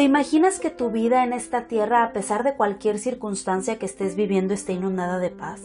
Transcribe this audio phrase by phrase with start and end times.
[0.00, 4.16] ¿Te imaginas que tu vida en esta tierra, a pesar de cualquier circunstancia que estés
[4.16, 5.60] viviendo, esté inundada de paz?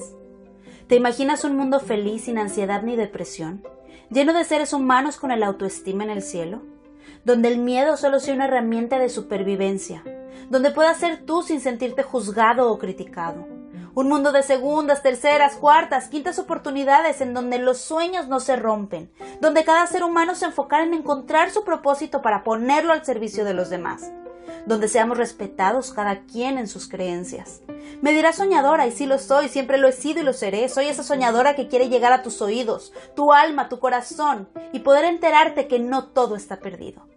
[0.88, 3.64] ¿Te imaginas un mundo feliz sin ansiedad ni depresión,
[4.10, 6.64] lleno de seres humanos con el autoestima en el cielo?
[7.24, 10.04] Donde el miedo solo sea una herramienta de supervivencia,
[10.50, 13.55] donde puedas ser tú sin sentirte juzgado o criticado.
[13.96, 19.10] Un mundo de segundas, terceras, cuartas, quintas oportunidades en donde los sueños no se rompen,
[19.40, 23.54] donde cada ser humano se enfocara en encontrar su propósito para ponerlo al servicio de
[23.54, 24.12] los demás,
[24.66, 27.62] donde seamos respetados cada quien en sus creencias.
[28.02, 30.68] Me dirás soñadora, y sí lo soy, siempre lo he sido y lo seré.
[30.68, 35.06] Soy esa soñadora que quiere llegar a tus oídos, tu alma, tu corazón, y poder
[35.06, 37.08] enterarte que no todo está perdido.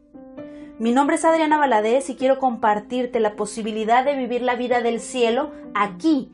[0.78, 5.00] Mi nombre es Adriana Valadez y quiero compartirte la posibilidad de vivir la vida del
[5.00, 6.32] cielo aquí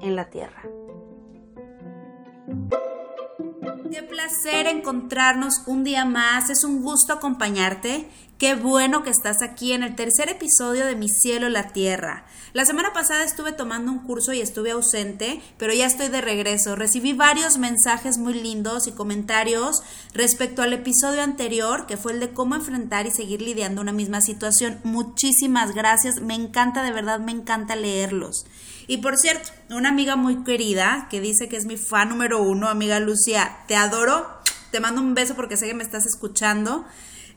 [0.00, 0.62] en la tierra.
[3.90, 8.08] Qué placer encontrarnos un día más, es un gusto acompañarte.
[8.38, 12.26] Qué bueno que estás aquí en el tercer episodio de Mi cielo, la tierra.
[12.52, 16.76] La semana pasada estuve tomando un curso y estuve ausente, pero ya estoy de regreso.
[16.76, 22.34] Recibí varios mensajes muy lindos y comentarios respecto al episodio anterior, que fue el de
[22.34, 24.80] cómo enfrentar y seguir lidiando una misma situación.
[24.84, 28.44] Muchísimas gracias, me encanta, de verdad, me encanta leerlos.
[28.86, 32.68] Y por cierto, una amiga muy querida que dice que es mi fan número uno,
[32.68, 34.26] amiga Lucia, te adoro,
[34.70, 36.84] te mando un beso porque sé que me estás escuchando.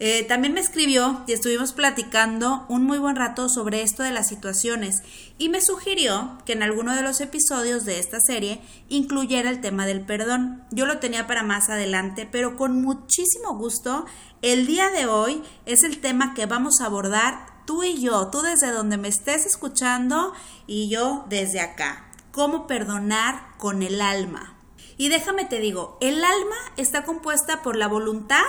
[0.02, 4.30] Eh, también me escribió y estuvimos platicando un muy buen rato sobre esto de las
[4.30, 5.02] situaciones
[5.38, 9.86] y me sugirió que en alguno de los episodios de esta serie incluyera el tema
[9.86, 10.64] del perdón.
[10.72, 14.06] Yo lo tenía para más adelante, pero con muchísimo gusto
[14.42, 18.42] el día de hoy es el tema que vamos a abordar tú y yo, tú
[18.42, 20.34] desde donde me estés escuchando
[20.66, 22.10] y yo desde acá.
[22.32, 24.56] ¿Cómo perdonar con el alma?
[24.98, 28.42] Y déjame te digo, el alma está compuesta por la voluntad,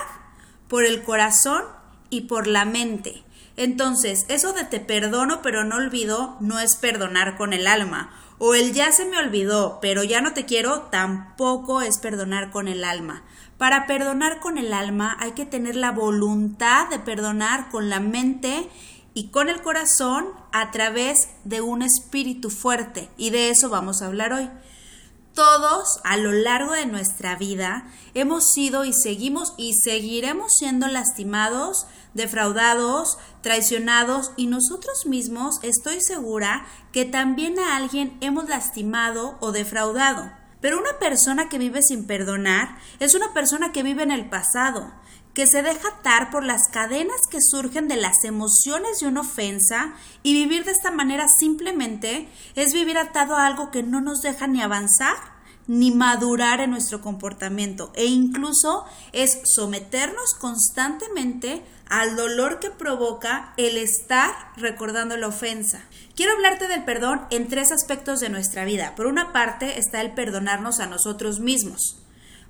[0.67, 1.61] por el corazón
[2.09, 3.23] y por la mente.
[3.57, 8.09] Entonces, eso de te perdono pero no olvido no es perdonar con el alma.
[8.39, 12.67] O el ya se me olvidó pero ya no te quiero tampoco es perdonar con
[12.67, 13.21] el alma.
[13.59, 18.67] Para perdonar con el alma hay que tener la voluntad de perdonar con la mente
[19.13, 23.09] y con el corazón a través de un espíritu fuerte.
[23.17, 24.49] Y de eso vamos a hablar hoy.
[25.33, 31.87] Todos a lo largo de nuestra vida hemos sido y seguimos y seguiremos siendo lastimados,
[32.13, 40.31] defraudados, traicionados y nosotros mismos estoy segura que también a alguien hemos lastimado o defraudado.
[40.59, 44.91] Pero una persona que vive sin perdonar es una persona que vive en el pasado,
[45.33, 49.93] que se deja atar por las cadenas que surgen de las emociones de una ofensa
[50.23, 54.47] y vivir de esta manera simplemente es vivir atado a algo que no nos deja
[54.47, 55.15] ni avanzar
[55.67, 63.77] ni madurar en nuestro comportamiento e incluso es someternos constantemente al dolor que provoca el
[63.77, 65.81] estar recordando la ofensa.
[66.15, 68.95] Quiero hablarte del perdón en tres aspectos de nuestra vida.
[68.95, 71.97] Por una parte está el perdonarnos a nosotros mismos.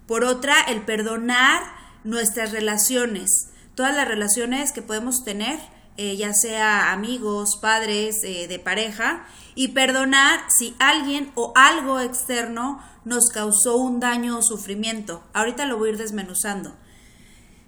[0.07, 5.59] Por otra, el perdonar nuestras relaciones, todas las relaciones que podemos tener,
[5.97, 9.25] eh, ya sea amigos, padres, eh, de pareja,
[9.55, 15.23] y perdonar si alguien o algo externo nos causó un daño o sufrimiento.
[15.33, 16.75] Ahorita lo voy a ir desmenuzando.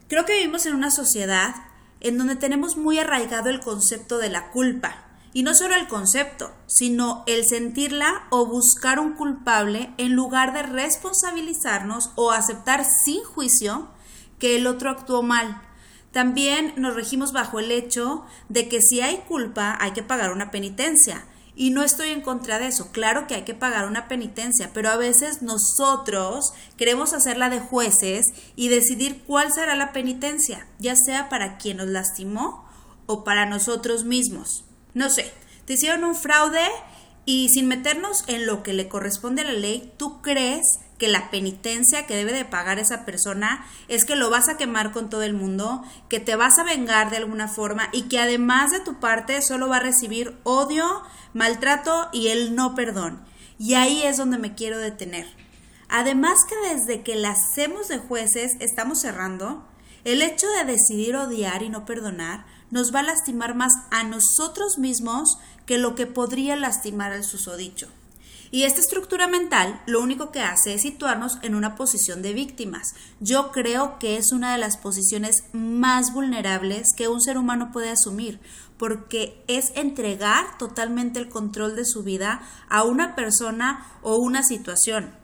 [0.08, 1.56] Creo que vivimos en una sociedad
[2.00, 4.98] en donde tenemos muy arraigado el concepto de la culpa.
[5.36, 10.62] Y no solo el concepto, sino el sentirla o buscar un culpable en lugar de
[10.62, 13.90] responsabilizarnos o aceptar sin juicio
[14.44, 15.62] que el otro actuó mal.
[16.12, 20.52] También nos regimos bajo el hecho de que si hay culpa hay que pagar una
[20.52, 21.26] penitencia.
[21.56, 22.92] Y no estoy en contra de eso.
[22.92, 28.34] Claro que hay que pagar una penitencia, pero a veces nosotros queremos hacerla de jueces
[28.58, 32.68] y decidir cuál será la penitencia, ya sea para quien nos lastimó
[33.06, 34.66] o para nosotros mismos.
[34.94, 35.32] No sé,
[35.64, 36.68] te hicieron un fraude
[37.26, 40.66] y sin meternos en lo que le corresponde a la ley, ¿tú crees
[41.04, 44.94] que la penitencia que debe de pagar esa persona es que lo vas a quemar
[44.94, 48.72] con todo el mundo, que te vas a vengar de alguna forma y que además
[48.72, 53.22] de tu parte solo va a recibir odio, maltrato y el no perdón.
[53.60, 55.28] Y ahí es donde me quiero detener.
[55.90, 59.68] Además que desde que la hacemos de jueces estamos cerrando,
[60.06, 64.78] el hecho de decidir odiar y no perdonar nos va a lastimar más a nosotros
[64.78, 67.90] mismos que lo que podría lastimar al susodicho.
[68.54, 72.94] Y esta estructura mental lo único que hace es situarnos en una posición de víctimas.
[73.20, 77.90] Yo creo que es una de las posiciones más vulnerables que un ser humano puede
[77.90, 78.40] asumir,
[78.78, 85.16] porque es entregar totalmente el control de su vida a una persona o una situación.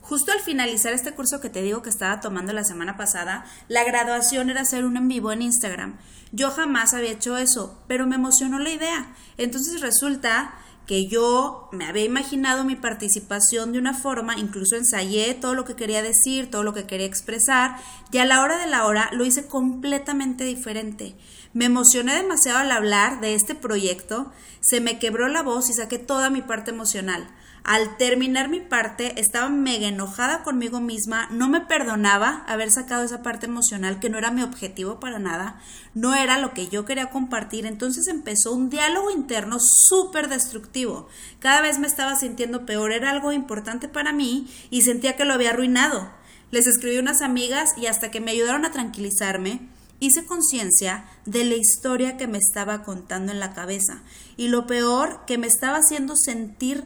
[0.00, 3.82] Justo al finalizar este curso que te digo que estaba tomando la semana pasada, la
[3.82, 5.98] graduación era hacer un en vivo en Instagram.
[6.30, 9.12] Yo jamás había hecho eso, pero me emocionó la idea.
[9.38, 10.54] Entonces resulta
[10.86, 15.74] que yo me había imaginado mi participación de una forma, incluso ensayé todo lo que
[15.74, 17.76] quería decir, todo lo que quería expresar,
[18.12, 21.16] y a la hora de la hora lo hice completamente diferente.
[21.52, 25.98] Me emocioné demasiado al hablar de este proyecto, se me quebró la voz y saqué
[25.98, 27.28] toda mi parte emocional.
[27.66, 33.24] Al terminar mi parte, estaba mega enojada conmigo misma, no me perdonaba haber sacado esa
[33.24, 35.60] parte emocional que no era mi objetivo para nada,
[35.92, 41.08] no era lo que yo quería compartir, entonces empezó un diálogo interno súper destructivo.
[41.40, 45.34] Cada vez me estaba sintiendo peor, era algo importante para mí y sentía que lo
[45.34, 46.08] había arruinado.
[46.52, 49.68] Les escribí unas amigas y hasta que me ayudaron a tranquilizarme,
[49.98, 54.04] hice conciencia de la historia que me estaba contando en la cabeza
[54.36, 56.84] y lo peor que me estaba haciendo sentir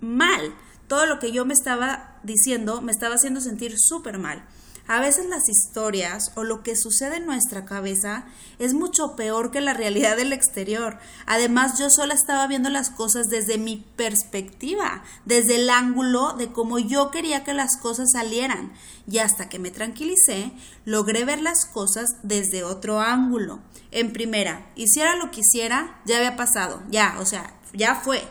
[0.00, 0.54] mal.
[0.88, 4.44] Todo lo que yo me estaba diciendo me estaba haciendo sentir súper mal.
[4.90, 8.24] A veces las historias o lo que sucede en nuestra cabeza
[8.58, 10.98] es mucho peor que la realidad del exterior.
[11.26, 16.80] Además, yo sola estaba viendo las cosas desde mi perspectiva, desde el ángulo de cómo
[16.80, 18.72] yo quería que las cosas salieran.
[19.08, 20.50] Y hasta que me tranquilicé,
[20.84, 23.60] logré ver las cosas desde otro ángulo.
[23.92, 28.24] En primera, hiciera lo que hiciera, ya había pasado, ya, o sea, ya fue,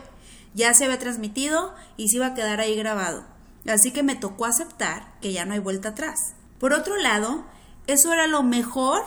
[0.54, 3.24] ya se había transmitido y se iba a quedar ahí grabado.
[3.66, 6.34] Así que me tocó aceptar que ya no hay vuelta atrás.
[6.58, 7.44] Por otro lado,
[7.86, 9.02] eso era lo mejor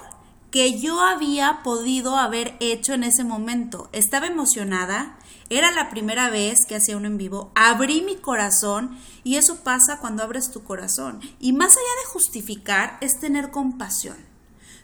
[0.52, 3.90] que yo había podido haber hecho en ese momento.
[3.92, 5.18] Estaba emocionada,
[5.50, 9.98] era la primera vez que hacía uno en vivo, abrí mi corazón y eso pasa
[9.98, 11.22] cuando abres tu corazón.
[11.40, 14.18] Y más allá de justificar es tener compasión.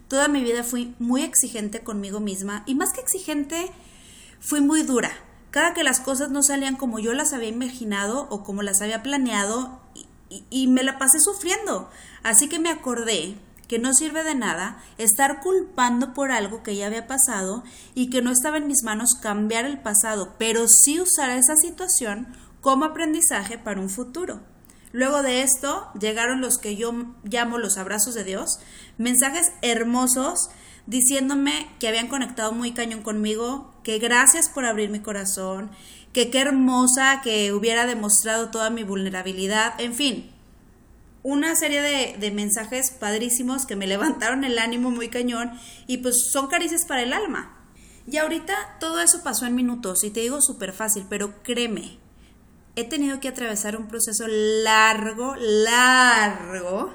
[0.08, 3.72] Toda mi vida fui muy exigente conmigo misma y más que exigente,
[4.40, 5.12] fui muy dura.
[5.52, 9.02] Cada que las cosas no salían como yo las había imaginado o como las había
[9.02, 9.80] planeado
[10.52, 11.90] y, me la pasé sufriendo.
[12.22, 13.36] Así que me acordé
[13.68, 17.64] que no sirve de nada estar culpando por algo que ya había pasado
[17.96, 22.28] y que no estaba en mis manos cambiar el pasado, pero sí usar esa situación
[22.62, 24.42] como aprendizaje para un futuro.
[24.92, 26.94] Luego de esto llegaron los que yo
[27.24, 28.60] llamo los abrazos de Dios,
[28.98, 30.50] mensajes hermosos
[30.88, 35.70] diciéndome que habían conectado muy cañón conmigo, que gracias por abrir mi corazón,
[36.14, 40.32] que qué hermosa que hubiera demostrado toda mi vulnerabilidad, en fin,
[41.24, 41.82] una serie
[42.18, 45.52] de, mensajes padrísimos que me levantaron el ánimo muy cañón
[45.88, 47.56] y pues son caricias para el alma.
[48.08, 52.00] Y ahorita todo eso pasó en minutos y te digo súper fácil, pero créeme,
[52.76, 56.92] he tenido que atravesar un proceso largo, largo,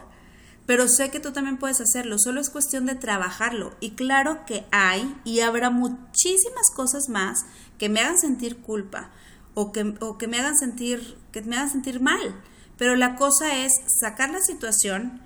[0.66, 3.74] pero sé que tú también puedes hacerlo, solo es cuestión de trabajarlo.
[3.80, 7.44] Y claro que hay y habrá muchísimas cosas más
[7.78, 9.10] que me hagan sentir culpa
[9.54, 12.42] o que, o que me hagan sentir, que me hagan sentir mal.
[12.76, 15.20] Pero la cosa es sacar la situación,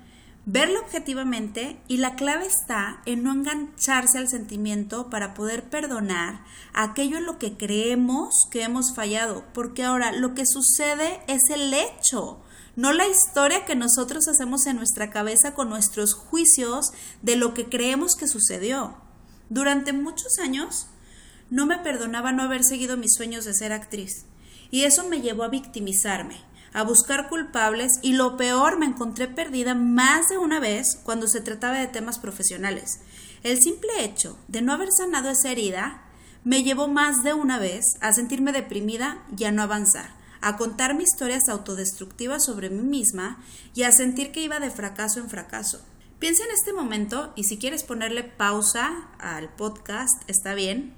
[0.45, 6.43] verla objetivamente y la clave está en no engancharse al sentimiento para poder perdonar
[6.73, 11.73] aquello en lo que creemos que hemos fallado, porque ahora lo que sucede es el
[11.73, 12.41] hecho,
[12.79, 17.67] no la historia que nosotros hacemos en nuestra cabeza con nuestros juicios de lo que
[17.67, 18.95] creemos que sucedió.
[19.49, 20.87] Durante muchos años
[21.49, 24.23] no me perdonaba no haber seguido mis sueños de ser actriz,
[24.71, 26.37] y eso me llevó a victimizarme
[26.71, 31.41] a buscar culpables y lo peor me encontré perdida más de una vez cuando se
[31.41, 33.01] trataba de temas profesionales.
[33.43, 36.03] El simple hecho de no haber sanado esa herida
[36.45, 41.03] me llevó más de una vez a sentirme deprimida y a no avanzar, a contarme
[41.03, 43.43] historias autodestructivas sobre mí misma
[43.73, 45.81] y a sentir que iba de fracaso en fracaso.
[46.19, 50.93] Piensa en este momento y si quieres ponerle pausa al podcast, está bien.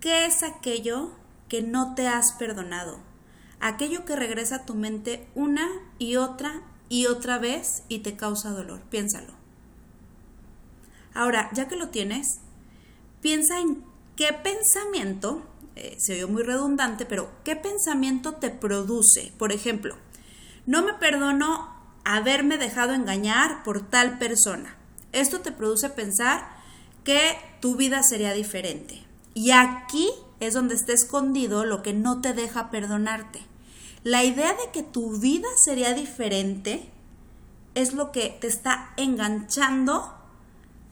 [0.00, 1.12] ¿Qué es aquello
[1.48, 3.00] que no te has perdonado?
[3.60, 8.50] aquello que regresa a tu mente una y otra y otra vez y te causa
[8.50, 8.80] dolor.
[8.90, 9.32] Piénsalo.
[11.14, 12.40] Ahora, ya que lo tienes,
[13.20, 13.82] piensa en
[14.16, 19.32] qué pensamiento, eh, se oyó muy redundante, pero qué pensamiento te produce.
[19.38, 19.94] Por ejemplo,
[20.64, 24.76] no me perdono haberme dejado engañar por tal persona.
[25.12, 26.48] Esto te produce pensar
[27.04, 29.04] que tu vida sería diferente.
[29.34, 30.08] Y aquí
[30.40, 33.40] es donde está escondido lo que no te deja perdonarte.
[34.02, 36.90] La idea de que tu vida sería diferente
[37.74, 40.14] es lo que te está enganchando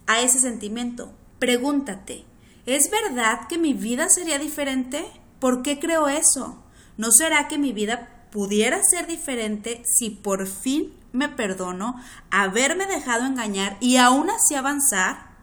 [0.07, 1.13] a ese sentimiento.
[1.39, 2.25] Pregúntate,
[2.67, 5.05] ¿es verdad que mi vida sería diferente?
[5.39, 6.63] ¿Por qué creo eso?
[6.97, 13.27] ¿No será que mi vida pudiera ser diferente si por fin me perdono haberme dejado
[13.27, 15.35] engañar y aún así avanzar?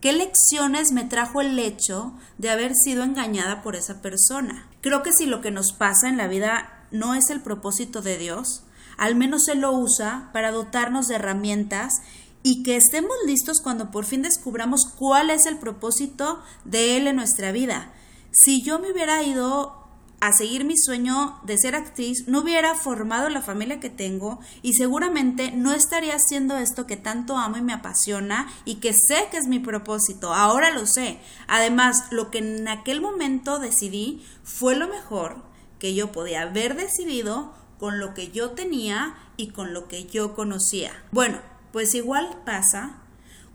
[0.00, 4.68] ¿Qué lecciones me trajo el hecho de haber sido engañada por esa persona?
[4.82, 8.18] Creo que si lo que nos pasa en la vida no es el propósito de
[8.18, 8.64] Dios,
[8.98, 12.02] al menos Él lo usa para dotarnos de herramientas
[12.46, 17.16] y que estemos listos cuando por fin descubramos cuál es el propósito de Él en
[17.16, 17.90] nuestra vida.
[18.30, 19.82] Si yo me hubiera ido
[20.20, 24.74] a seguir mi sueño de ser actriz, no hubiera formado la familia que tengo y
[24.74, 29.38] seguramente no estaría haciendo esto que tanto amo y me apasiona y que sé que
[29.38, 30.34] es mi propósito.
[30.34, 31.20] Ahora lo sé.
[31.48, 35.42] Además, lo que en aquel momento decidí fue lo mejor
[35.78, 40.34] que yo podía haber decidido con lo que yo tenía y con lo que yo
[40.34, 40.92] conocía.
[41.10, 41.38] Bueno,
[41.74, 43.02] pues igual pasa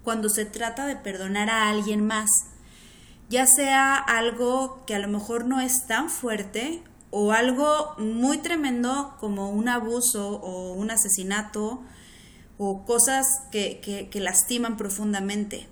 [0.03, 2.29] cuando se trata de perdonar a alguien más
[3.29, 9.15] ya sea algo que a lo mejor no es tan fuerte o algo muy tremendo
[9.21, 11.81] como un abuso o un asesinato
[12.57, 15.67] o cosas que, que, lastiman profundamente.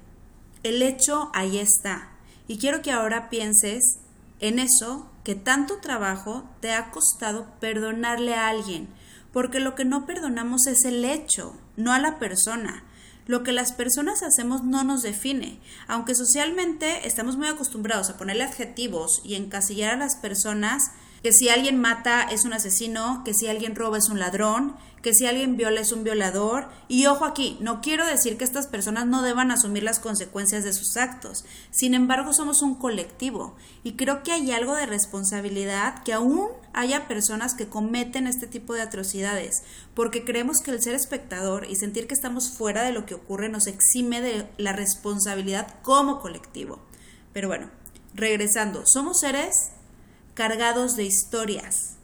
[0.63, 2.11] El hecho ahí está.
[2.47, 3.99] Y quiero que ahora pienses
[4.39, 8.87] en eso que tanto trabajo te ha costado perdonarle a alguien,
[9.33, 12.83] porque lo que no perdonamos es el hecho, no a la persona.
[13.25, 18.43] Lo que las personas hacemos no nos define, aunque socialmente estamos muy acostumbrados a ponerle
[18.43, 20.91] adjetivos y encasillar a las personas
[21.23, 25.13] que si alguien mata es un asesino, que si alguien roba es un ladrón, que
[25.13, 26.67] si alguien viola es un violador.
[26.87, 30.73] Y ojo aquí, no quiero decir que estas personas no deban asumir las consecuencias de
[30.73, 31.45] sus actos.
[31.71, 37.07] Sin embargo, somos un colectivo y creo que hay algo de responsabilidad que aún haya
[37.07, 42.07] personas que cometen este tipo de atrocidades, porque creemos que el ser espectador y sentir
[42.07, 46.79] que estamos fuera de lo que ocurre nos exime de la responsabilidad como colectivo.
[47.33, 47.69] Pero bueno,
[48.13, 49.71] regresando, somos seres
[50.37, 51.95] cargados de historias,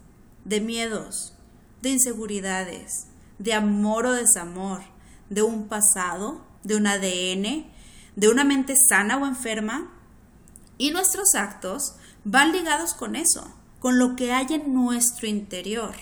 [0.44, 1.36] de miedos,
[1.84, 3.06] de inseguridades,
[3.38, 4.82] de amor o desamor,
[5.30, 7.68] de un pasado, de un ADN,
[8.16, 9.94] de una mente sana o enferma.
[10.80, 15.94] Y nuestros actos van ligados con eso, con lo que hay en nuestro interior.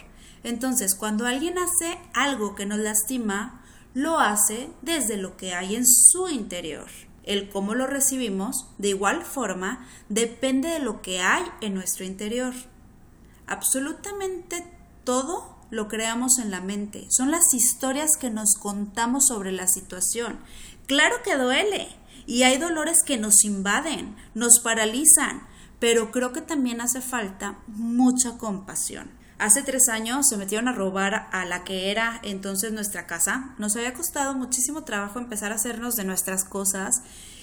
[0.45, 3.61] Entonces, cuando alguien hace algo que nos lastima,
[3.93, 6.87] lo hace desde lo que hay en su interior
[7.23, 12.53] el cómo lo recibimos, de igual forma, depende de lo que hay en nuestro interior.
[13.47, 14.65] Absolutamente
[15.03, 17.07] todo lo creamos en la mente.
[17.09, 20.39] Son las historias que nos contamos sobre la situación.
[20.87, 21.87] Claro que duele
[22.25, 25.47] y hay dolores que nos invaden, nos paralizan,
[25.79, 29.09] pero creo que también hace falta mucha compasión.
[29.41, 33.55] Hace tres años se metieron a robar a la que era entonces nuestra casa.
[33.57, 37.01] Nos había costado muchísimo trabajo empezar a hacernos de nuestras cosas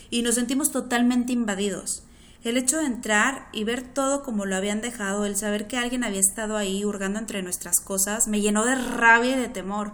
[0.09, 2.05] y nos sentimos totalmente invadidos.
[2.45, 6.05] El hecho de entrar y ver todo como lo habían dejado, el saber que alguien
[6.05, 9.90] había estado ahí hurgando entre nuestras cosas, me llenó de rabia y de temor.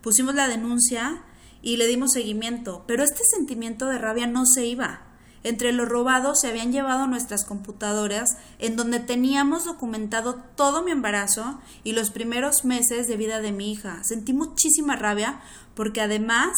[0.00, 1.22] Pusimos la denuncia
[1.60, 5.11] y le dimos seguimiento, pero este sentimiento de rabia no se iba.
[5.44, 11.60] Entre los robados se habían llevado nuestras computadoras en donde teníamos documentado todo mi embarazo
[11.82, 14.04] y los primeros meses de vida de mi hija.
[14.04, 15.40] Sentí muchísima rabia
[15.74, 16.56] porque además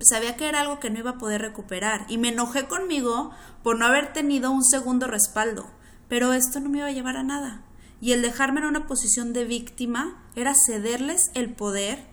[0.00, 3.30] sabía que era algo que no iba a poder recuperar y me enojé conmigo
[3.62, 5.70] por no haber tenido un segundo respaldo.
[6.08, 7.62] Pero esto no me iba a llevar a nada.
[8.00, 12.04] Y el dejarme en una posición de víctima era cederles el poder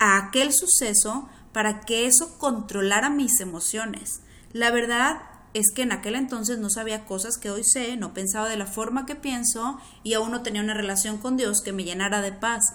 [0.00, 4.20] a aquel suceso para que eso controlara mis emociones.
[4.52, 5.20] La verdad
[5.54, 8.66] es que en aquel entonces no sabía cosas que hoy sé, no pensaba de la
[8.66, 12.32] forma que pienso y aún no tenía una relación con Dios que me llenara de
[12.32, 12.74] paz.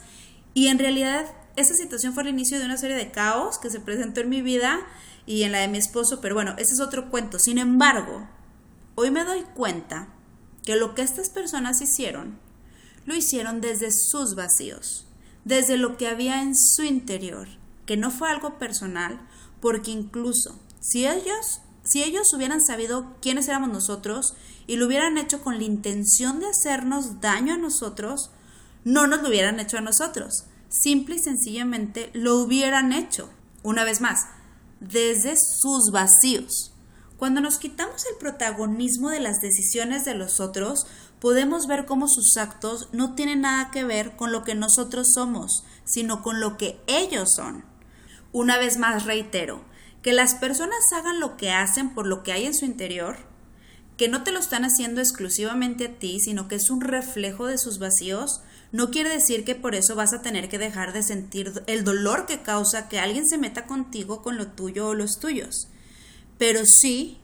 [0.53, 1.25] Y en realidad
[1.55, 4.41] esa situación fue el inicio de una serie de caos que se presentó en mi
[4.41, 4.79] vida
[5.25, 7.39] y en la de mi esposo, pero bueno, ese es otro cuento.
[7.39, 8.27] Sin embargo,
[8.95, 10.09] hoy me doy cuenta
[10.63, 12.39] que lo que estas personas hicieron,
[13.05, 15.07] lo hicieron desde sus vacíos,
[15.45, 17.47] desde lo que había en su interior,
[17.85, 19.21] que no fue algo personal,
[19.61, 21.61] porque incluso si ellos
[21.93, 24.33] si ellos hubieran sabido quiénes éramos nosotros
[24.65, 28.31] y lo hubieran hecho con la intención de hacernos daño a nosotros,
[28.83, 30.45] no nos lo hubieran hecho a nosotros.
[30.69, 33.29] Simple y sencillamente lo hubieran hecho.
[33.61, 34.25] Una vez más,
[34.79, 36.73] desde sus vacíos.
[37.17, 40.87] Cuando nos quitamos el protagonismo de las decisiones de los otros,
[41.19, 45.63] podemos ver cómo sus actos no tienen nada que ver con lo que nosotros somos,
[45.85, 47.63] sino con lo que ellos son.
[48.31, 49.63] Una vez más reitero,
[50.03, 53.17] que las personas hagan lo que hacen por lo que hay en su interior,
[53.97, 57.57] que no te lo están haciendo exclusivamente a ti, sino que es un reflejo de
[57.57, 58.41] sus vacíos,
[58.71, 62.25] no quiere decir que por eso vas a tener que dejar de sentir el dolor
[62.25, 65.69] que causa que alguien se meta contigo con lo tuyo o los tuyos.
[66.37, 67.19] Pero sí,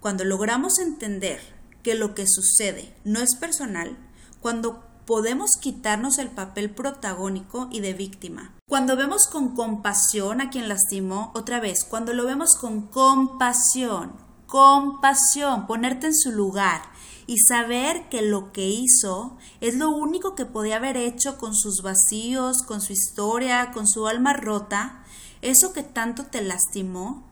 [0.00, 1.40] cuando logramos entender
[1.82, 3.98] que lo que sucede no es personal,
[4.40, 8.54] cuando podemos quitarnos el papel protagónico y de víctima.
[8.68, 14.12] Cuando vemos con compasión a quien lastimó, otra vez, cuando lo vemos con compasión,
[14.46, 16.82] compasión, ponerte en su lugar
[17.26, 21.82] y saber que lo que hizo es lo único que podía haber hecho con sus
[21.82, 25.04] vacíos, con su historia, con su alma rota,
[25.40, 27.24] eso que tanto te lastimó,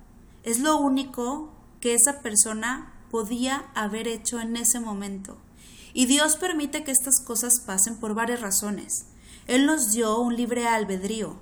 [0.42, 5.36] es lo único que esa persona podía haber hecho en ese momento.
[5.92, 9.06] Y Dios permite que estas cosas pasen por varias razones.
[9.46, 11.36] Él nos dio un libre albedrío.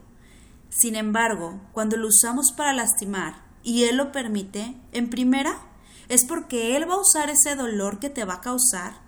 [0.70, 5.60] Sin embargo, cuando lo usamos para lastimar y Él lo permite, en primera,
[6.08, 9.00] es porque Él va a usar ese dolor que te va a causar,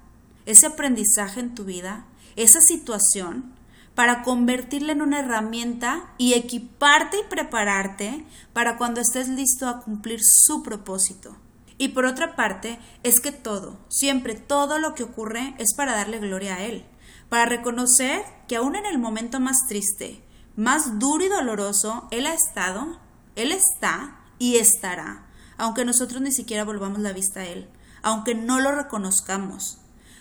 [0.47, 2.07] ese aprendizaje en tu vida,
[2.37, 3.55] esa situación,
[3.95, 10.21] para convertirla en una herramienta y equiparte y prepararte para cuando estés listo a cumplir
[10.23, 11.37] su propósito.
[11.81, 16.19] Y por otra parte, es que todo, siempre todo lo que ocurre es para darle
[16.19, 16.85] gloria a Él,
[17.31, 20.23] para reconocer que aún en el momento más triste,
[20.57, 23.01] más duro y doloroso, Él ha estado,
[23.35, 27.67] Él está y estará, aunque nosotros ni siquiera volvamos la vista a Él,
[28.03, 29.79] aunque no lo reconozcamos.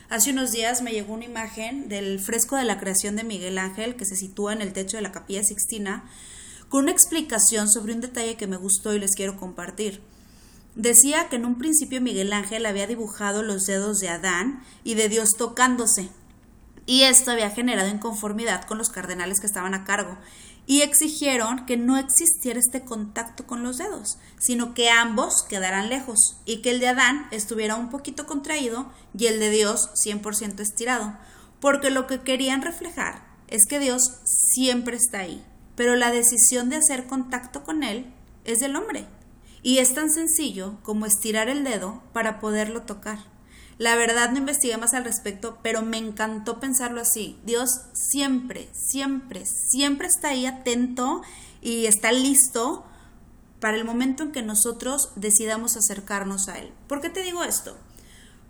[0.09, 3.97] Hace unos días me llegó una imagen del fresco de la creación de Miguel Ángel
[3.97, 6.09] que se sitúa en el techo de la capilla Sixtina,
[6.69, 10.01] con una explicación sobre un detalle que me gustó y les quiero compartir.
[10.75, 15.09] Decía que en un principio Miguel Ángel había dibujado los dedos de Adán y de
[15.09, 16.09] Dios tocándose,
[16.85, 20.17] y esto había generado inconformidad con los cardenales que estaban a cargo,
[20.65, 26.37] y exigieron que no existiera este contacto con los dedos, sino que ambos quedaran lejos,
[26.45, 31.17] y que el de Adán estuviera un poquito contraído y el de Dios 100% estirado,
[31.59, 35.43] porque lo que querían reflejar es que Dios siempre está ahí,
[35.75, 38.13] pero la decisión de hacer contacto con Él
[38.45, 39.07] es del hombre.
[39.61, 43.19] Y es tan sencillo como estirar el dedo para poderlo tocar.
[43.77, 47.39] La verdad no investigué más al respecto, pero me encantó pensarlo así.
[47.45, 51.21] Dios siempre, siempre, siempre está ahí atento
[51.61, 52.85] y está listo
[53.59, 56.73] para el momento en que nosotros decidamos acercarnos a Él.
[56.87, 57.77] ¿Por qué te digo esto?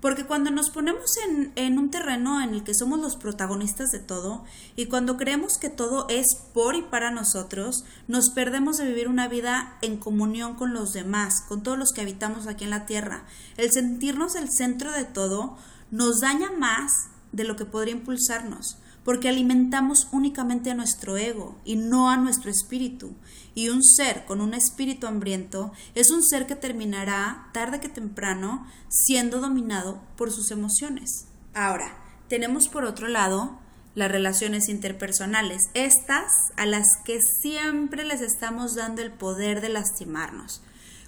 [0.01, 1.18] Porque cuando nos ponemos
[1.56, 5.70] en, un terreno en el que somos los protagonistas de todo y cuando creemos que
[5.70, 10.74] todo es por y para nosotros, nos perdemos de vivir una vida en comunión con
[10.74, 13.25] los demás, con todos los que habitamos aquí en la tierra.
[13.57, 15.57] El sentirnos el centro de todo
[15.92, 21.77] nos daña más de lo que podría impulsarnos porque alimentamos únicamente a nuestro ego y
[21.77, 23.14] no a nuestro espíritu.
[23.55, 28.66] Y un ser con un espíritu hambriento es un ser que terminará, tarde que temprano,
[28.90, 31.25] siendo dominado por sus emociones.
[31.53, 33.59] Ahora, tenemos por otro lado
[33.96, 40.62] las relaciones interpersonales, estas a las que siempre les estamos dando el poder de lastimarnos.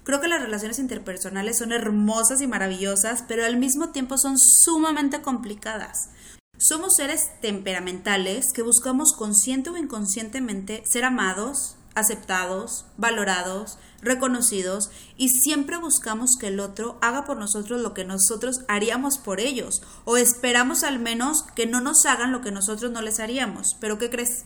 [0.04, 5.22] Creo que las relaciones interpersonales son hermosas y maravillosas, pero al mismo tiempo son sumamente
[5.22, 6.10] complicadas.
[6.58, 15.76] Somos seres temperamentales que buscamos consciente o inconscientemente ser amados, aceptados, valorados, reconocidos y siempre
[15.76, 20.82] buscamos que el otro haga por nosotros lo que nosotros haríamos por ellos o esperamos
[20.82, 23.76] al menos que no nos hagan lo que nosotros no les haríamos.
[23.80, 24.44] Pero ¿qué crees?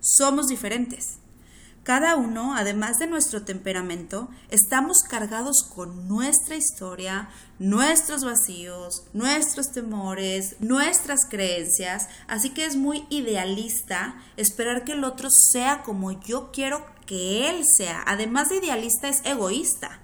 [0.00, 1.18] Somos diferentes.
[1.82, 10.56] Cada uno, además de nuestro temperamento, estamos cargados con nuestra historia, nuestros vacíos, nuestros temores,
[10.60, 16.84] nuestras creencias, así que es muy idealista esperar que el otro sea como yo quiero
[17.06, 18.04] que él sea.
[18.06, 20.00] Además de idealista es egoísta.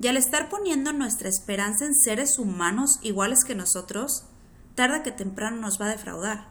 [0.00, 4.24] Y al estar poniendo nuestra esperanza en seres humanos iguales que nosotros,
[4.74, 6.48] tarda que temprano nos va a defraudar.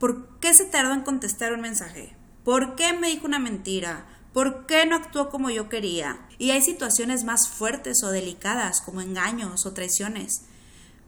[0.00, 2.19] ¿Por qué se tardó en contestar un mensaje?
[2.50, 4.06] ¿Por qué me dijo una mentira?
[4.32, 6.18] ¿Por qué no actuó como yo quería?
[6.36, 10.42] Y hay situaciones más fuertes o delicadas como engaños o traiciones.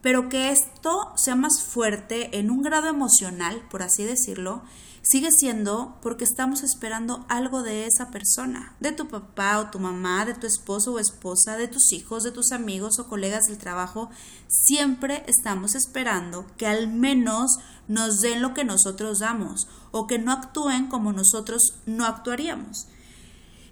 [0.01, 4.63] Pero que esto sea más fuerte en un grado emocional, por así decirlo,
[5.03, 10.25] sigue siendo porque estamos esperando algo de esa persona, de tu papá o tu mamá,
[10.25, 14.09] de tu esposo o esposa, de tus hijos, de tus amigos o colegas del trabajo.
[14.47, 20.31] Siempre estamos esperando que al menos nos den lo que nosotros damos o que no
[20.31, 22.87] actúen como nosotros no actuaríamos.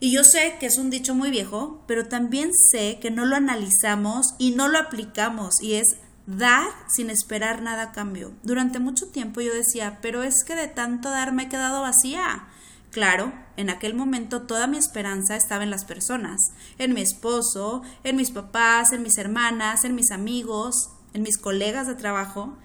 [0.02, 3.38] Y yo sé que es un dicho muy viejo, pero también sé que no lo
[3.38, 8.34] analizamos y no lo aplicamos y es dar sin esperar nada a cambio.
[8.43, 12.47] Durante mucho tiempo yo decía, pero es que de tanto dar me he quedado vacía.
[12.91, 18.17] Claro, en aquel momento toda mi esperanza estaba en las personas, en mi esposo, en
[18.17, 22.57] mis papás, en mis hermanas, en mis amigos, en mis colegas de trabajo.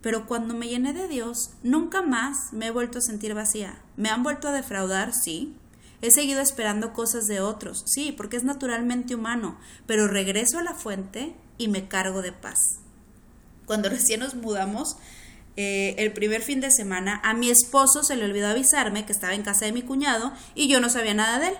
[0.00, 3.78] Pero cuando me llené de Dios, nunca más me he vuelto a sentir vacía.
[3.96, 5.54] Me han vuelto a defraudar, sí.
[6.00, 10.74] He seguido esperando cosas de otros, sí, porque es naturalmente humano, pero regreso a la
[10.74, 12.81] fuente y me cargo de paz
[13.66, 14.96] cuando recién nos mudamos,
[15.56, 19.34] eh, el primer fin de semana, a mi esposo se le olvidó avisarme que estaba
[19.34, 21.54] en casa de mi cuñado y yo no sabía nada de él.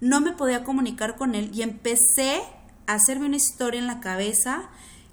[0.00, 2.42] No me podía comunicar con él y empecé
[2.86, 4.70] a hacerme una historia en la cabeza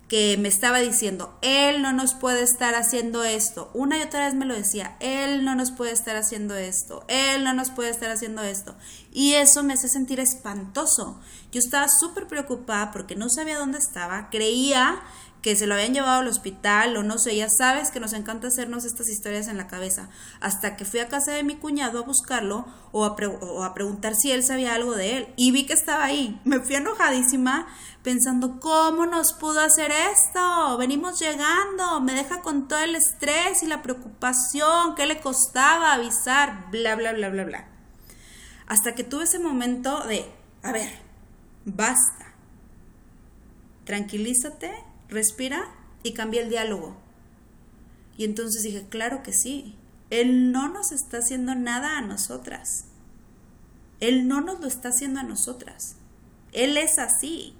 [0.10, 3.69] que me estaba diciendo, él no nos puede estar haciendo esto.
[3.76, 7.43] Una y otra vez me lo decía, él no nos puede estar haciendo esto, él
[7.43, 8.76] no nos puede estar haciendo esto.
[9.13, 11.19] Y eso me hace sentir espantoso.
[11.52, 15.00] Yo estaba súper preocupada porque no sabía dónde estaba, creía
[15.41, 18.47] que se lo habían llevado al hospital o no sé, ya sabes que nos encanta
[18.47, 20.10] hacernos estas historias en la cabeza,
[20.41, 24.15] hasta que fui a casa de mi cuñado a buscarlo o a, o a, preguntar
[24.15, 26.39] si él sabía algo de él y vi que estaba ahí.
[26.43, 27.67] Me fui enojadísima
[28.04, 30.78] pensando, ¿cómo nos pudo hacer esto?
[30.78, 36.69] Venimos llegando, me deja con todo el estrés y la preocupación, ¿qué le costaba avisar?
[36.69, 37.67] Bla, bla, bla, bla, bla.
[38.67, 40.30] Hasta que tuve ese momento de,
[40.63, 40.89] a ver,
[41.65, 42.34] basta.
[43.86, 45.69] Tranquilízate respira
[46.04, 46.95] y cambia el diálogo.
[48.17, 49.76] Y entonces dije, claro que sí,
[50.10, 52.86] Él no nos está haciendo nada a nosotras.
[54.00, 55.95] Él no nos lo está haciendo a nosotras.
[56.52, 57.56] Él es así.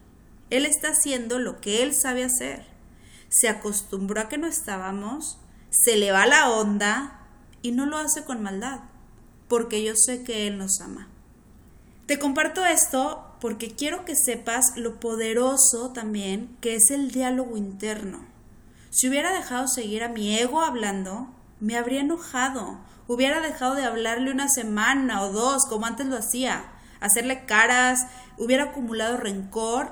[0.50, 2.66] Él está haciendo lo que Él sabe hacer.
[3.30, 5.38] Se acostumbró a que no estábamos,
[5.70, 7.20] se le va la onda
[7.62, 8.80] y no lo hace con maldad,
[9.48, 11.08] porque yo sé que Él nos ama.
[12.08, 18.20] Te comparto esto porque quiero que sepas lo poderoso también que es el diálogo interno.
[18.90, 21.28] Si hubiera dejado seguir a mi ego hablando,
[21.60, 26.66] me habría enojado, hubiera dejado de hablarle una semana o dos como antes lo hacía,
[27.00, 29.92] hacerle caras, hubiera acumulado rencor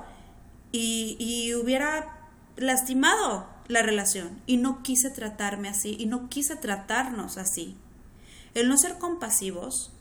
[0.72, 2.18] y, y hubiera
[2.58, 4.42] lastimado la relación.
[4.46, 7.78] Y no quise tratarme así y no quise tratarnos así.
[8.54, 9.94] El no ser compasivos,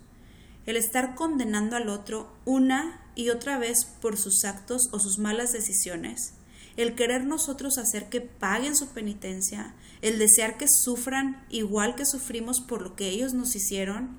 [0.64, 5.52] el estar condenando al otro una y otra vez por sus actos o sus malas
[5.52, 6.34] decisiones,
[6.76, 12.60] el querer nosotros hacer que paguen su penitencia, el desear que sufran igual que sufrimos
[12.60, 14.18] por lo que ellos nos hicieron,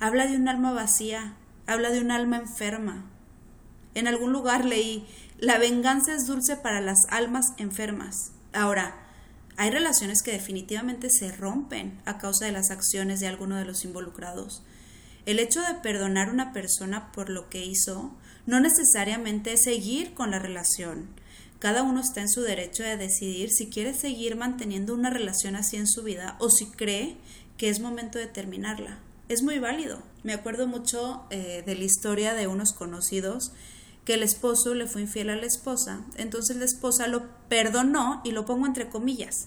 [0.00, 3.04] habla de un alma vacía, habla de un alma enferma.
[3.94, 5.06] En algún lugar leí,
[5.38, 8.32] la venganza es dulce para las almas enfermas.
[8.54, 8.96] Ahora,
[9.58, 13.84] hay relaciones que definitivamente se rompen a causa de las acciones de alguno de los
[13.84, 14.62] involucrados.
[15.26, 20.14] El hecho de perdonar a una persona por lo que hizo no necesariamente es seguir
[20.14, 21.08] con la relación.
[21.58, 25.76] Cada uno está en su derecho de decidir si quiere seguir manteniendo una relación así
[25.76, 27.16] en su vida o si cree
[27.56, 28.98] que es momento de terminarla.
[29.28, 30.02] Es muy válido.
[30.24, 33.52] Me acuerdo mucho eh, de la historia de unos conocidos
[34.04, 38.32] que el esposo le fue infiel a la esposa, entonces la esposa lo perdonó y
[38.32, 39.46] lo pongo entre comillas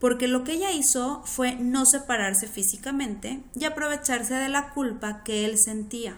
[0.00, 5.44] porque lo que ella hizo fue no separarse físicamente y aprovecharse de la culpa que
[5.44, 6.16] él sentía.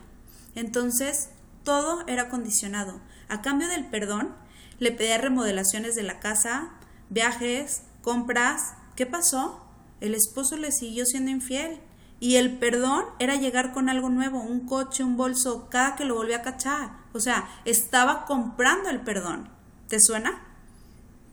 [0.55, 1.31] Entonces,
[1.65, 3.01] todo era condicionado.
[3.29, 4.35] A cambio del perdón,
[4.79, 6.71] le pedía remodelaciones de la casa,
[7.11, 8.75] viajes, compras.
[8.97, 9.65] ¿Qué pasó?
[10.01, 11.81] El esposo le siguió siendo infiel.
[12.19, 16.15] Y el perdón era llegar con algo nuevo, un coche, un bolso, cada que lo
[16.15, 16.91] volvía a cachar.
[17.15, 19.49] O sea, estaba comprando el perdón.
[19.89, 20.43] ¿Te suena?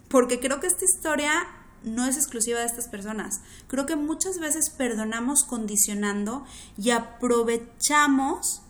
[0.08, 1.46] Porque creo que esta historia
[1.84, 3.42] no es exclusiva de estas personas.
[3.68, 6.46] Creo que muchas veces perdonamos condicionando
[6.78, 8.62] y aprovechamos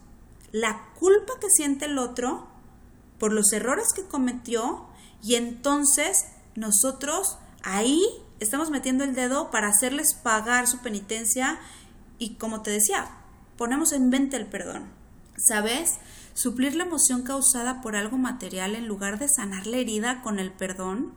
[0.52, 2.48] la culpa que siente el otro
[3.20, 4.86] por los errores que cometió
[5.24, 8.02] y entonces nosotros ahí
[8.40, 11.60] estamos metiendo el dedo para hacerles pagar su penitencia
[12.20, 13.10] y como te decía,
[13.58, 14.86] ponemos en venta el perdón.
[15.38, 16.00] ¿Sabes?
[16.34, 20.52] Suplir la emoción causada por algo material en lugar de sanar la herida con el
[20.52, 21.14] perdón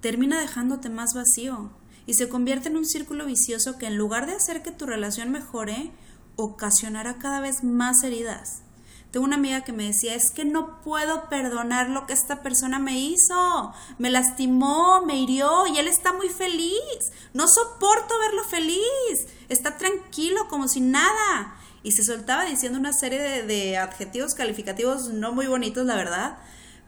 [0.00, 1.70] termina dejándote más vacío
[2.06, 5.30] y se convierte en un círculo vicioso que en lugar de hacer que tu relación
[5.30, 5.90] mejore,
[6.36, 8.62] ocasionará cada vez más heridas.
[9.10, 12.78] Tengo una amiga que me decía, es que no puedo perdonar lo que esta persona
[12.78, 19.26] me hizo, me lastimó, me hirió y él está muy feliz, no soporto verlo feliz,
[19.48, 21.56] está tranquilo como si nada.
[21.82, 26.38] Y se soltaba diciendo una serie de, de adjetivos calificativos no muy bonitos, la verdad,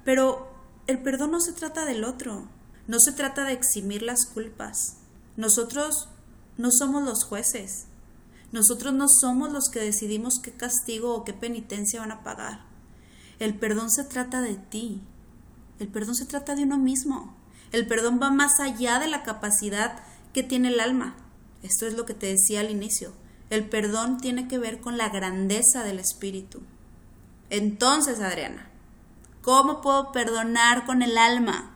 [0.04, 0.52] pero
[0.86, 2.48] el perdón no se trata del otro,
[2.88, 4.96] no se trata de eximir las culpas.
[5.36, 6.08] Nosotros
[6.56, 7.87] no somos los jueces.
[8.52, 12.60] Nosotros no somos los que decidimos qué castigo o qué penitencia van a pagar.
[13.38, 15.02] El perdón se trata de ti.
[15.78, 17.36] El perdón se trata de uno mismo.
[17.72, 21.14] El perdón va más allá de la capacidad que tiene el alma.
[21.62, 23.12] Esto es lo que te decía al inicio.
[23.50, 26.62] El perdón tiene que ver con la grandeza del espíritu.
[27.50, 28.70] Entonces, Adriana,
[29.42, 31.74] ¿cómo puedo perdonar con el alma?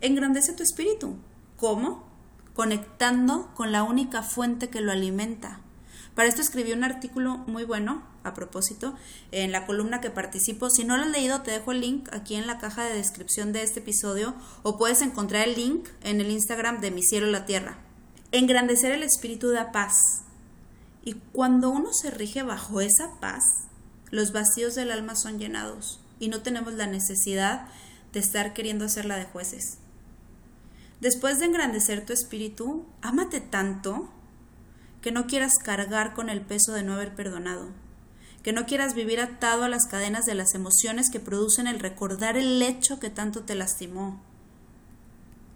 [0.00, 1.16] engrandece tu espíritu.
[1.56, 2.04] ¿Cómo?
[2.54, 5.60] Conectando con la única fuente que lo alimenta.
[6.14, 8.94] Para esto escribí un artículo muy bueno, a propósito,
[9.30, 10.68] en la columna que participo.
[10.68, 13.52] Si no lo has leído, te dejo el link aquí en la caja de descripción
[13.52, 17.46] de este episodio o puedes encontrar el link en el Instagram de Mi Cielo la
[17.46, 17.78] Tierra.
[18.30, 20.22] Engrandecer el espíritu da paz.
[21.04, 23.42] Y cuando uno se rige bajo esa paz,
[24.10, 27.66] los vacíos del alma son llenados y no tenemos la necesidad
[28.12, 29.78] de estar queriendo hacerla de jueces
[31.02, 34.08] Después de engrandecer tu espíritu, ámate tanto
[35.02, 37.68] que no quieras cargar con el peso de no haber perdonado,
[38.42, 42.36] que no quieras vivir atado a las cadenas de las emociones que producen el recordar
[42.36, 44.22] el hecho que tanto te lastimó.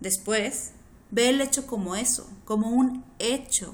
[0.01, 0.73] Después,
[1.11, 3.73] ve el hecho como eso, como un hecho,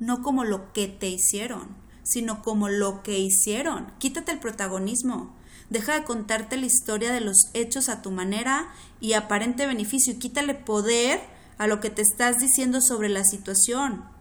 [0.00, 1.68] no como lo que te hicieron,
[2.02, 3.92] sino como lo que hicieron.
[3.98, 5.34] Quítate el protagonismo.
[5.70, 8.68] Deja de contarte la historia de los hechos a tu manera
[9.00, 11.20] y aparente beneficio y quítale poder
[11.56, 14.11] a lo que te estás diciendo sobre la situación.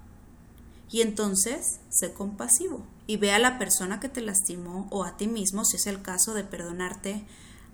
[0.92, 5.28] Y entonces, sé compasivo y ve a la persona que te lastimó o a ti
[5.28, 7.26] mismo, si es el caso de perdonarte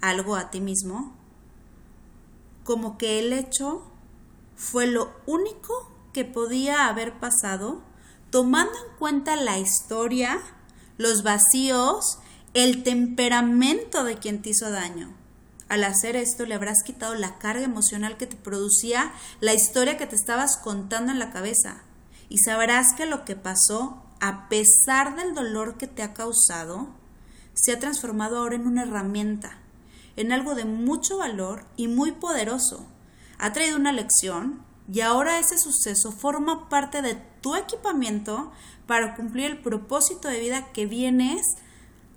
[0.02, 1.16] algo a ti mismo,
[2.64, 3.84] como que el hecho
[4.56, 7.82] fue lo único que podía haber pasado
[8.30, 10.40] tomando en cuenta la historia,
[10.98, 12.20] los vacíos,
[12.54, 15.12] el temperamento de quien te hizo daño.
[15.70, 20.06] Al hacer esto le habrás quitado la carga emocional que te producía la historia que
[20.06, 21.82] te estabas contando en la cabeza
[22.30, 26.90] y sabrás que lo que pasó, a pesar del dolor que te ha causado,
[27.54, 29.58] se ha transformado ahora en una herramienta,
[30.16, 32.86] en algo de mucho valor y muy poderoso.
[33.40, 38.52] Ha traído una lección y ahora ese suceso forma parte de tu equipamiento
[38.86, 41.58] para cumplir el propósito de vida que vienes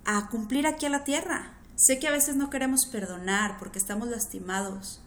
[0.05, 1.53] a cumplir aquí a la tierra.
[1.75, 5.00] Sé que a veces no queremos perdonar porque estamos lastimados,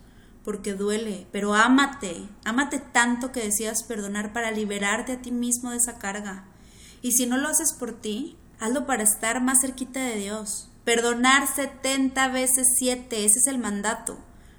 [0.44, 5.78] porque duele, pero ámate, ámate tanto que decidas perdonar para liberarte a ti mismo de
[5.78, 6.44] esa carga.
[7.02, 10.70] Y si no lo haces por ti, hazlo para estar más cerquita de Dios.
[10.85, 14.18] Perdonar 70 veces 7, ese es el mandato.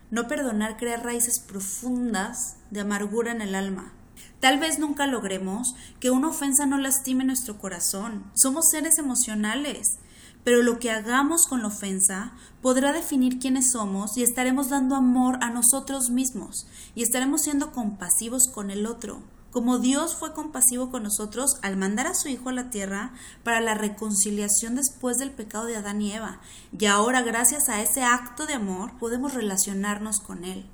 [0.09, 3.93] No perdonar crea raíces profundas de amargura en el alma.
[4.39, 8.23] Tal vez nunca logremos que una ofensa no lastime nuestro corazón.
[8.33, 9.97] Somos seres emocionales,
[10.45, 12.31] pero lo que hagamos con la ofensa
[12.62, 18.47] podrá definir quiénes somos y estaremos dando amor a nosotros mismos y estaremos siendo compasivos
[18.47, 19.21] con el otro
[19.55, 23.62] como Dios fue compasivo con nosotros al mandar a su Hijo a la tierra para
[23.62, 26.41] la reconciliación después del pecado de Adán y Eva.
[26.77, 30.65] Y ahora, gracias a ese acto de amor, podemos relacionarnos con Él.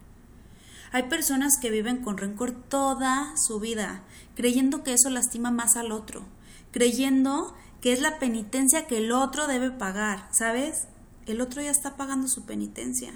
[0.91, 4.01] Hay personas que viven con rencor toda su vida,
[4.33, 6.23] creyendo que eso lastima más al otro,
[6.71, 10.87] creyendo que es la penitencia que el otro debe pagar, ¿sabes?
[11.25, 13.11] El otro ya está pagando su penitencia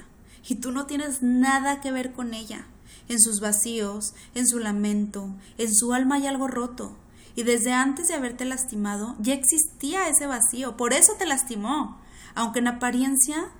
[0.47, 2.67] y tú no tienes nada que ver con ella
[3.08, 6.97] en sus vacíos, en su lamento, en su alma hay algo roto.
[7.36, 11.99] Y desde antes de haberte lastimado ya existía ese vacío, por eso te lastimó.
[12.34, 13.51] Aunque en apariencia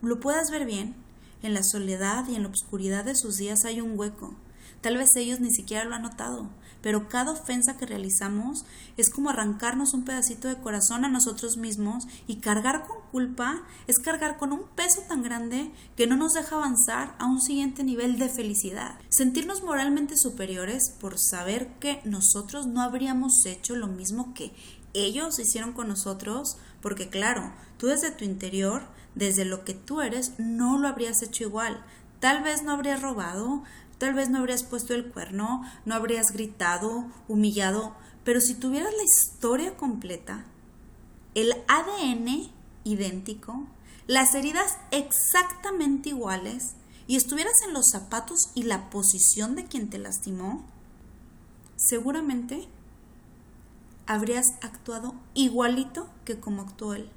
[0.00, 0.94] lo puedas ver bien,
[1.42, 4.34] en la soledad y en la oscuridad de sus días hay un hueco.
[4.80, 6.48] Tal vez ellos ni siquiera lo han notado,
[6.82, 8.64] pero cada ofensa que realizamos
[8.96, 13.98] es como arrancarnos un pedacito de corazón a nosotros mismos y cargar con culpa es
[13.98, 18.18] cargar con un peso tan grande que no nos deja avanzar a un siguiente nivel
[18.18, 18.96] de felicidad.
[19.08, 24.52] Sentirnos moralmente superiores por saber que nosotros no habríamos hecho lo mismo que
[24.94, 28.82] ellos hicieron con nosotros, porque claro, tú desde tu interior,
[29.14, 31.82] desde lo que tú eres, no lo habrías hecho igual.
[32.20, 33.64] Tal vez no habrías robado,
[34.02, 39.04] Tal vez no habrías puesto el cuerno, no habrías gritado, humillado, pero si tuvieras la
[39.04, 40.44] historia completa,
[41.36, 42.50] el ADN
[42.82, 43.64] idéntico,
[44.08, 46.72] las heridas exactamente iguales,
[47.06, 50.64] y estuvieras en los zapatos y la posición de quien te lastimó,
[51.76, 52.66] seguramente
[54.06, 57.08] habrías actuado igualito que como actuó él.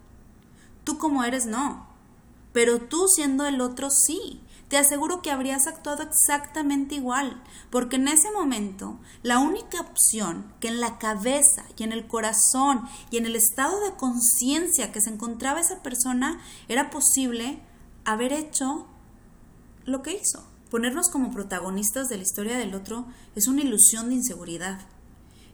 [0.84, 1.88] Tú como eres no,
[2.54, 8.08] pero tú siendo el otro sí te aseguro que habrías actuado exactamente igual, porque en
[8.08, 13.26] ese momento la única opción que en la cabeza y en el corazón y en
[13.26, 17.62] el estado de conciencia que se encontraba esa persona era posible
[18.06, 18.88] haber hecho
[19.86, 20.48] lo que hizo.
[20.72, 24.80] Ponernos como protagonistas de la historia del otro es una ilusión de inseguridad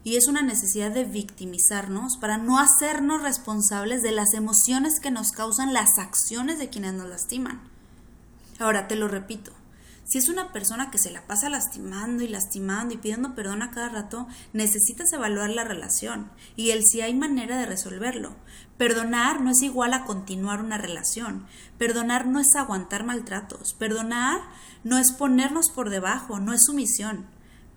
[0.04, 5.30] y es una necesidad de victimizarnos para no hacernos responsables de las emociones que nos
[5.32, 7.71] causan las acciones de quienes nos lastiman.
[8.62, 9.52] Ahora te lo repito,
[10.04, 13.72] si es una persona que se la pasa lastimando y lastimando y pidiendo perdón a
[13.72, 18.36] cada rato, necesitas evaluar la relación y el si hay manera de resolverlo.
[18.78, 21.46] Perdonar no es igual a continuar una relación.
[21.76, 23.74] Perdonar no es aguantar maltratos.
[23.74, 24.40] Perdonar
[24.84, 27.26] no es ponernos por debajo, no es sumisión.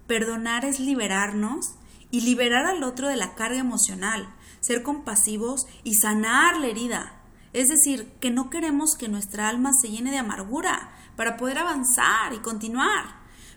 [0.05, 1.75] Perdonar es liberarnos
[2.11, 4.27] y liberar al otro de la carga emocional,
[4.59, 7.24] ser compasivos y sanar la herida.
[7.55, 12.33] Es decir, que no queremos que nuestra alma se llene de amargura para poder avanzar
[12.33, 13.05] y continuar.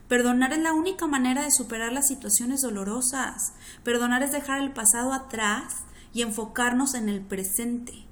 [0.07, 3.55] Perdonar es la única manera de superar las situaciones dolorosas.
[3.83, 5.79] Perdonar es dejar el pasado atrás
[6.13, 8.07] y enfocarnos en el presente.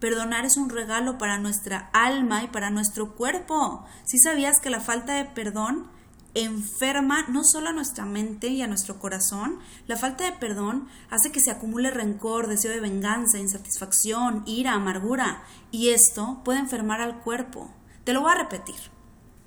[0.00, 3.86] Perdonar es un regalo para nuestra alma y para nuestro cuerpo.
[4.04, 5.88] Si sabías que la falta de perdón
[6.34, 11.32] enferma no solo a nuestra mente y a nuestro corazón, la falta de perdón hace
[11.32, 17.20] que se acumule rencor, deseo de venganza, insatisfacción, ira, amargura, y esto puede enfermar al
[17.20, 17.70] cuerpo.
[18.04, 18.76] Te lo voy a repetir.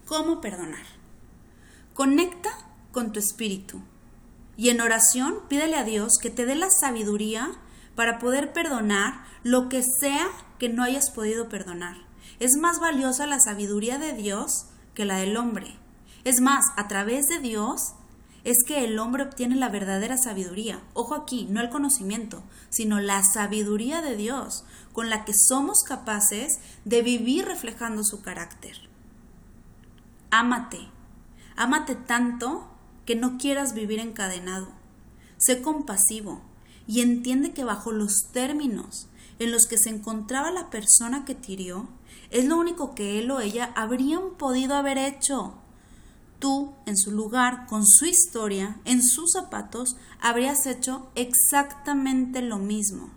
[0.05, 0.85] ¿Cómo perdonar?
[1.93, 2.49] Conecta
[2.91, 3.81] con tu espíritu
[4.57, 7.51] y en oración pídele a Dios que te dé la sabiduría
[7.95, 10.27] para poder perdonar lo que sea
[10.59, 11.97] que no hayas podido perdonar.
[12.39, 15.80] Es más valiosa la sabiduría de Dios que la del hombre.
[16.23, 17.93] Es más, a través de Dios
[18.43, 20.81] es que el hombre obtiene la verdadera sabiduría.
[20.93, 26.60] Ojo aquí, no el conocimiento, sino la sabiduría de Dios, con la que somos capaces
[26.86, 28.89] de vivir reflejando su carácter.
[30.31, 30.89] Ámate,
[31.55, 32.67] ámate tanto
[33.05, 34.69] que no quieras vivir encadenado.
[35.38, 36.41] Sé compasivo
[36.88, 39.07] y entiende que bajo los términos
[39.39, 41.88] en los que se encontraba la persona que tirió,
[42.29, 45.55] es lo único que él o ella habrían podido haber hecho
[46.41, 53.12] tú, en su lugar, con su historia, en sus zapatos, habrías hecho exactamente lo mismo.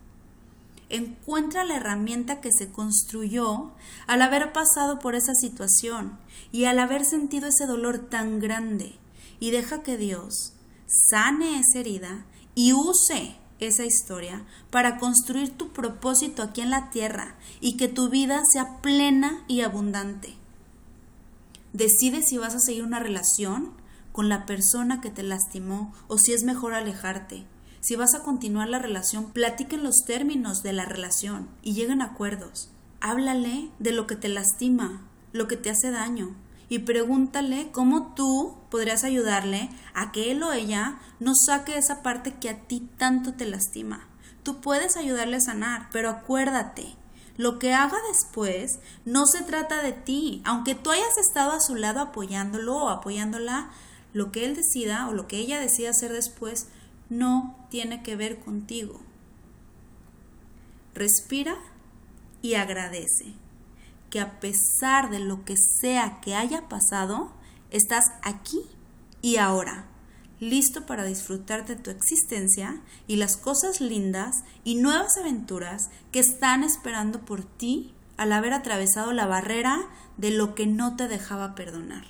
[0.90, 3.72] Encuentra la herramienta que se construyó
[4.06, 6.18] al haber pasado por esa situación
[6.52, 8.94] y al haber sentido ese dolor tan grande
[9.40, 10.52] y deja que Dios
[10.86, 17.36] sane esa herida y use esa historia para construir tu propósito aquí en la tierra
[17.60, 20.36] y que tu vida sea plena y abundante.
[21.74, 23.72] Decide si vas a seguir una relación
[24.12, 27.44] con la persona que te lastimó o si es mejor alejarte.
[27.80, 32.06] Si vas a continuar la relación, platiquen los términos de la relación y lleguen a
[32.06, 32.70] acuerdos.
[33.00, 36.36] Háblale de lo que te lastima, lo que te hace daño
[36.68, 42.34] y pregúntale cómo tú podrías ayudarle a que él o ella no saque esa parte
[42.34, 44.06] que a ti tanto te lastima.
[44.44, 46.94] Tú puedes ayudarle a sanar, pero acuérdate,
[47.36, 50.42] lo que haga después no se trata de ti.
[50.44, 53.70] Aunque tú hayas estado a su lado apoyándolo o apoyándola,
[54.12, 56.68] lo que él decida o lo que ella decida hacer después
[57.08, 59.00] no tiene que ver contigo.
[60.94, 61.56] Respira
[62.40, 63.34] y agradece
[64.10, 67.32] que a pesar de lo que sea que haya pasado,
[67.70, 68.60] estás aquí
[69.22, 69.86] y ahora
[70.40, 76.64] listo para disfrutar de tu existencia y las cosas lindas y nuevas aventuras que están
[76.64, 82.06] esperando por ti al haber atravesado la barrera de lo que no te dejaba perdonar.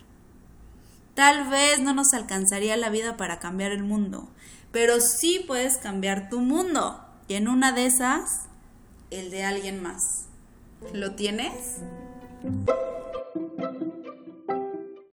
[1.14, 4.28] Tal vez no nos alcanzaría la vida para cambiar el mundo,
[4.72, 8.46] pero sí puedes cambiar tu mundo y en una de esas,
[9.10, 10.26] el de alguien más.
[10.92, 11.78] ¿Lo tienes?